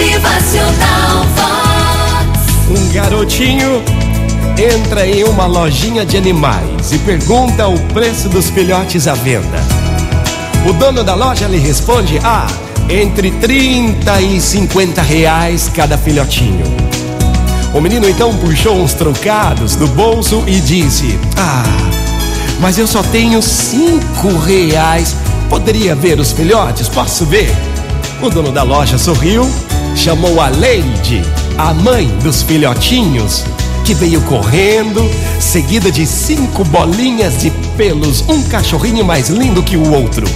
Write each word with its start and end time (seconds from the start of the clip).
Motivacional 0.00 1.26
Vox. 1.36 2.70
Um 2.70 2.92
garotinho 2.94 3.82
entra 4.56 5.06
em 5.06 5.24
uma 5.24 5.44
lojinha 5.44 6.06
de 6.06 6.16
animais 6.16 6.90
e 6.90 6.98
pergunta 7.00 7.68
o 7.68 7.78
preço 7.88 8.30
dos 8.30 8.48
filhotes 8.48 9.06
à 9.06 9.12
venda. 9.12 9.58
O 10.66 10.72
dono 10.72 11.04
da 11.04 11.14
loja 11.14 11.46
lhe 11.46 11.58
responde: 11.58 12.18
Ah, 12.24 12.46
entre 12.88 13.30
30 13.30 14.22
e 14.22 14.40
50 14.40 15.02
reais 15.02 15.70
cada 15.74 15.98
filhotinho. 15.98 16.64
O 17.74 17.80
menino 17.82 18.08
então 18.08 18.34
puxou 18.38 18.80
uns 18.80 18.94
trocados 18.94 19.76
do 19.76 19.86
bolso 19.88 20.42
e 20.46 20.60
disse: 20.60 21.18
Ah, 21.36 21.62
mas 22.58 22.78
eu 22.78 22.86
só 22.86 23.02
tenho 23.02 23.42
cinco 23.42 24.34
reais. 24.38 25.14
Poderia 25.50 25.94
ver 25.94 26.18
os 26.18 26.32
filhotes? 26.32 26.88
Posso 26.88 27.26
ver? 27.26 27.54
O 28.22 28.30
dono 28.30 28.50
da 28.50 28.62
loja 28.62 28.96
sorriu, 28.96 29.50
chamou 29.94 30.40
a 30.40 30.48
Lady, 30.48 31.22
a 31.58 31.74
mãe 31.74 32.06
dos 32.22 32.42
filhotinhos, 32.42 33.44
que 33.84 33.94
veio 33.94 34.20
correndo, 34.22 35.08
seguida 35.38 35.90
de 35.90 36.06
cinco 36.06 36.64
bolinhas 36.64 37.38
de 37.38 37.50
pelos, 37.76 38.22
um 38.28 38.42
cachorrinho 38.44 39.04
mais 39.04 39.28
lindo 39.28 39.62
que 39.62 39.76
o 39.76 39.92
outro. 39.92 40.26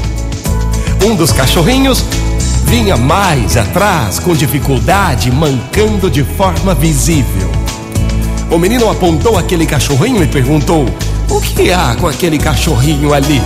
Um 1.04 1.14
dos 1.14 1.32
cachorrinhos 1.32 2.04
vinha 2.64 2.96
mais 2.96 3.56
atrás, 3.56 4.18
com 4.18 4.34
dificuldade, 4.34 5.30
mancando 5.30 6.10
de 6.10 6.24
forma 6.24 6.74
visível. 6.74 7.50
O 8.50 8.58
menino 8.58 8.90
apontou 8.90 9.38
aquele 9.38 9.66
cachorrinho 9.66 10.22
e 10.22 10.26
perguntou: 10.26 10.86
O 11.28 11.40
que 11.40 11.72
há 11.72 11.94
com 11.96 12.06
aquele 12.06 12.38
cachorrinho 12.38 13.12
ali? 13.12 13.40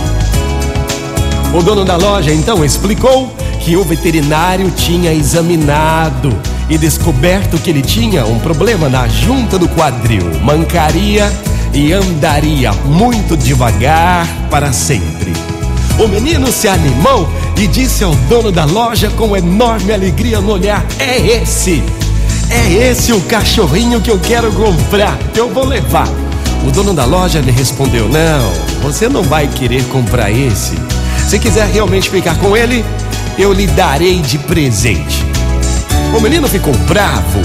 O 1.53 1.61
dono 1.63 1.83
da 1.83 1.95
loja 1.95 2.31
então 2.31 2.63
explicou 2.63 3.33
que 3.59 3.75
o 3.75 3.83
veterinário 3.83 4.71
tinha 4.71 5.13
examinado 5.13 6.35
e 6.69 6.77
descoberto 6.77 7.57
que 7.57 7.69
ele 7.69 7.81
tinha 7.81 8.25
um 8.25 8.39
problema 8.39 8.89
na 8.89 9.07
junta 9.07 9.57
do 9.57 9.67
quadril, 9.69 10.23
mancaria 10.41 11.31
e 11.73 11.93
andaria 11.93 12.71
muito 12.85 13.37
devagar 13.37 14.27
para 14.49 14.71
sempre. 14.73 15.33
O 15.99 16.07
menino 16.07 16.51
se 16.51 16.67
animou 16.67 17.29
e 17.57 17.67
disse 17.67 18.03
ao 18.03 18.15
dono 18.29 18.51
da 18.51 18.65
loja 18.65 19.09
com 19.09 19.35
enorme 19.35 19.93
alegria 19.93 20.39
no 20.39 20.53
olhar: 20.53 20.85
É 20.97 21.17
esse! 21.17 21.83
É 22.49 22.89
esse 22.89 23.13
o 23.13 23.21
cachorrinho 23.21 24.01
que 24.01 24.09
eu 24.09 24.17
quero 24.17 24.51
comprar, 24.53 25.15
eu 25.35 25.53
vou 25.53 25.65
levar. 25.65 26.07
O 26.65 26.71
dono 26.71 26.93
da 26.93 27.05
loja 27.05 27.39
lhe 27.39 27.51
respondeu: 27.51 28.09
Não, 28.09 28.51
você 28.81 29.07
não 29.07 29.21
vai 29.21 29.47
querer 29.47 29.83
comprar 29.85 30.31
esse. 30.31 30.75
Se 31.27 31.37
quiser 31.37 31.67
realmente 31.67 32.09
ficar 32.09 32.35
com 32.39 32.57
ele, 32.57 32.83
eu 33.39 33.53
lhe 33.53 33.65
darei 33.67 34.19
de 34.19 34.37
presente. 34.37 35.23
O 36.15 36.19
menino 36.19 36.47
ficou 36.47 36.73
bravo 36.79 37.39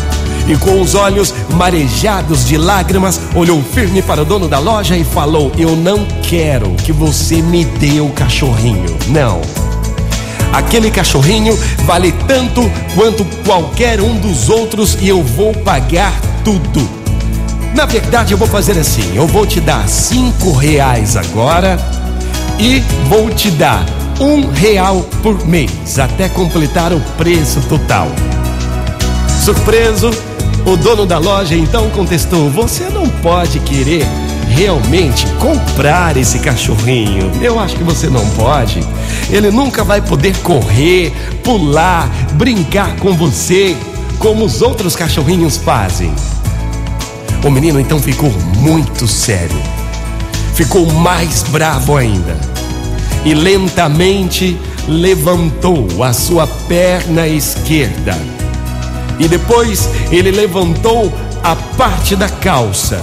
e, 0.48 0.56
com 0.56 0.80
os 0.80 0.94
olhos 0.96 1.32
marejados 1.52 2.44
de 2.44 2.58
lágrimas, 2.58 3.20
olhou 3.34 3.62
firme 3.62 4.02
para 4.02 4.22
o 4.22 4.24
dono 4.24 4.48
da 4.48 4.58
loja 4.58 4.96
e 4.96 5.04
falou: 5.04 5.52
Eu 5.56 5.76
não 5.76 6.04
quero 6.22 6.74
que 6.84 6.92
você 6.92 7.40
me 7.40 7.64
dê 7.64 8.00
o 8.00 8.08
cachorrinho. 8.08 8.96
Não. 9.06 9.40
Aquele 10.52 10.90
cachorrinho 10.90 11.56
vale 11.84 12.12
tanto 12.26 12.60
quanto 12.94 13.24
qualquer 13.46 14.00
um 14.00 14.16
dos 14.16 14.48
outros 14.48 14.98
e 15.00 15.08
eu 15.08 15.22
vou 15.22 15.54
pagar 15.54 16.12
tudo. 16.44 16.88
Na 17.74 17.86
verdade, 17.86 18.32
eu 18.32 18.38
vou 18.38 18.48
fazer 18.48 18.76
assim: 18.78 19.14
eu 19.14 19.28
vou 19.28 19.46
te 19.46 19.60
dar 19.60 19.88
cinco 19.88 20.52
reais 20.52 21.16
agora 21.16 21.78
e 22.58 22.80
vou 23.08 23.30
te 23.30 23.50
dar 23.50 23.84
um 24.20 24.50
real 24.50 25.02
por 25.22 25.46
mês 25.46 25.98
até 25.98 26.28
completar 26.28 26.92
o 26.92 27.00
preço 27.16 27.60
total. 27.62 28.08
Surpreso, 29.44 30.10
o 30.64 30.76
dono 30.76 31.04
da 31.04 31.18
loja 31.18 31.54
então 31.54 31.90
contestou: 31.90 32.50
Você 32.50 32.84
não 32.84 33.08
pode 33.08 33.58
querer 33.60 34.06
realmente 34.48 35.26
comprar 35.38 36.16
esse 36.16 36.38
cachorrinho. 36.38 37.30
Eu 37.42 37.58
acho 37.58 37.76
que 37.76 37.82
você 37.82 38.08
não 38.08 38.24
pode. 38.30 38.80
Ele 39.30 39.50
nunca 39.50 39.82
vai 39.82 40.00
poder 40.00 40.36
correr, 40.38 41.12
pular, 41.42 42.08
brincar 42.34 42.96
com 42.96 43.14
você 43.14 43.76
como 44.18 44.44
os 44.44 44.62
outros 44.62 44.94
cachorrinhos 44.94 45.56
fazem. 45.56 46.12
O 47.44 47.50
menino 47.50 47.78
então 47.78 48.00
ficou 48.00 48.30
muito 48.58 49.06
sério. 49.06 49.60
Ficou 50.54 50.90
mais 50.92 51.42
bravo 51.42 51.96
ainda. 51.96 52.38
E 53.24 53.34
lentamente 53.34 54.58
levantou 54.86 56.02
a 56.02 56.12
sua 56.12 56.46
perna 56.46 57.26
esquerda. 57.26 58.16
E 59.18 59.28
depois 59.28 59.88
ele 60.10 60.30
levantou 60.30 61.12
a 61.42 61.54
parte 61.76 62.16
da 62.16 62.28
calça 62.28 63.00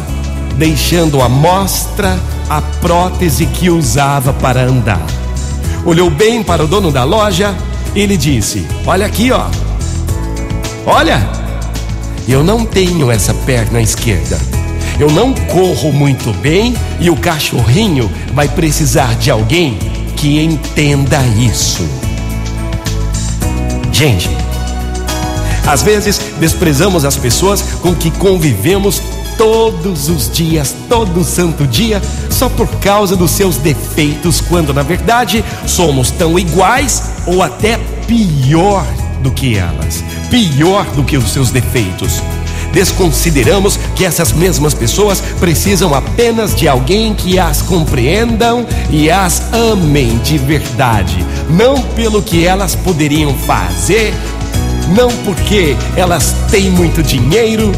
deixando 0.57 1.21
à 1.21 1.29
mostra 1.29 2.19
a 2.49 2.61
prótese 2.61 3.45
que 3.45 3.69
usava 3.69 4.33
para 4.33 4.61
andar. 4.63 5.05
Olhou 5.85 6.09
bem 6.09 6.43
para 6.43 6.63
o 6.63 6.67
dono 6.67 6.91
da 6.91 7.03
loja 7.03 7.55
e 7.95 8.05
lhe 8.05 8.17
disse: 8.17 8.67
Olha 8.85 9.05
aqui, 9.05 9.31
ó. 9.31 9.45
Olha, 10.85 11.27
eu 12.27 12.43
não 12.43 12.65
tenho 12.65 13.09
essa 13.09 13.33
perna 13.33 13.81
esquerda. 13.81 14.37
Eu 14.99 15.09
não 15.09 15.33
corro 15.33 15.91
muito 15.91 16.31
bem 16.33 16.75
e 16.99 17.09
o 17.09 17.15
cachorrinho 17.15 18.11
vai 18.33 18.47
precisar 18.47 19.15
de 19.15 19.31
alguém 19.31 19.79
que 20.21 20.39
entenda 20.39 21.17
isso. 21.35 21.83
Gente, 23.91 24.29
às 25.65 25.81
vezes 25.81 26.21
desprezamos 26.39 27.03
as 27.05 27.17
pessoas 27.17 27.63
com 27.81 27.95
que 27.95 28.11
convivemos 28.11 29.01
todos 29.35 30.09
os 30.09 30.29
dias, 30.29 30.75
todo 30.87 31.23
santo 31.23 31.65
dia, 31.65 31.99
só 32.29 32.47
por 32.49 32.67
causa 32.75 33.15
dos 33.15 33.31
seus 33.31 33.57
defeitos, 33.57 34.39
quando 34.41 34.71
na 34.71 34.83
verdade 34.83 35.43
somos 35.65 36.11
tão 36.11 36.37
iguais 36.37 37.01
ou 37.25 37.41
até 37.41 37.79
pior 38.05 38.85
do 39.23 39.31
que 39.31 39.57
elas, 39.57 40.03
pior 40.29 40.85
do 40.91 41.03
que 41.03 41.17
os 41.17 41.31
seus 41.31 41.49
defeitos. 41.49 42.21
Desconsideramos 42.71 43.77
que 43.95 44.05
essas 44.05 44.31
mesmas 44.31 44.73
pessoas 44.73 45.21
precisam 45.39 45.93
apenas 45.93 46.55
de 46.55 46.67
alguém 46.67 47.13
que 47.13 47.37
as 47.37 47.61
compreendam 47.61 48.65
e 48.89 49.11
as 49.11 49.41
amem 49.51 50.17
de 50.19 50.37
verdade, 50.37 51.25
não 51.49 51.81
pelo 51.81 52.21
que 52.21 52.45
elas 52.45 52.75
poderiam 52.75 53.33
fazer, 53.33 54.13
não 54.95 55.09
porque 55.25 55.75
elas 55.95 56.35
têm 56.49 56.69
muito 56.69 57.03
dinheiro, 57.03 57.71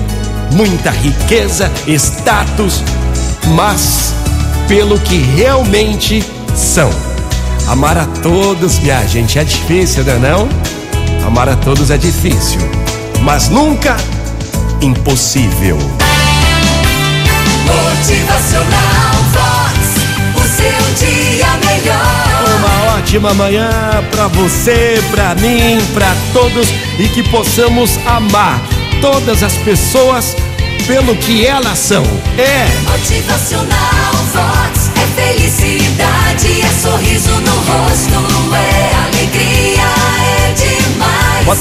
muita 0.51 0.91
riqueza, 0.91 1.71
status, 1.87 2.83
mas 3.55 4.13
pelo 4.67 4.99
que 4.99 5.17
realmente 5.17 6.23
são. 6.55 6.89
Amar 7.67 7.97
a 7.97 8.05
todos, 8.05 8.79
minha 8.79 9.05
gente, 9.07 9.39
é 9.39 9.43
difícil, 9.43 10.03
não 10.03 10.13
é 10.13 10.19
não? 10.19 10.49
Amar 11.25 11.47
a 11.49 11.55
todos 11.55 11.89
é 11.89 11.97
difícil, 11.97 12.59
mas 13.21 13.49
nunca 13.49 13.95
impossível. 14.83 15.77
Motivacional 17.65 19.15
Vox. 19.31 19.79
O 20.35 20.41
seu 20.41 21.07
dia 21.07 21.47
melhor. 21.65 22.57
Uma 22.57 22.97
ótima 22.97 23.33
manhã 23.33 23.69
pra 24.11 24.27
você, 24.27 25.01
pra 25.09 25.35
mim, 25.35 25.79
pra 25.93 26.13
todos 26.33 26.67
e 26.99 27.07
que 27.07 27.23
possamos 27.23 27.97
amar 28.05 28.59
todas 28.99 29.41
as 29.41 29.55
pessoas 29.57 30.35
pelo 30.85 31.15
que 31.15 31.45
elas 31.45 31.79
são. 31.79 32.03
É. 32.37 32.67
Motivacional 32.91 34.13
Vox. 34.33 34.91
É 35.01 35.21
felicidade, 35.21 36.61
é 36.61 36.81
sorriso 36.81 37.31
no 37.31 37.55
rosto, 37.55 38.19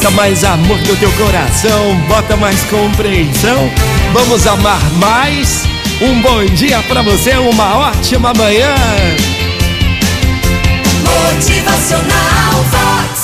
Bota 0.02 0.16
mais 0.16 0.42
amor 0.42 0.78
no 0.78 0.96
teu 0.96 1.12
coração, 1.12 1.94
bota 2.08 2.36
mais 2.36 2.60
compreensão. 2.64 3.70
Vamos 4.12 4.48
amar 4.48 4.80
mais. 4.94 5.62
Um 6.00 6.20
bom 6.20 6.44
dia 6.44 6.82
pra 6.88 7.02
você, 7.02 7.34
uma 7.34 7.90
ótima 7.90 8.32
manhã. 8.36 8.74
Motivacional 11.04 12.64
Vox. 12.72 13.21